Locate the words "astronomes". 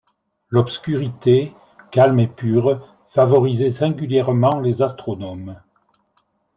4.81-5.61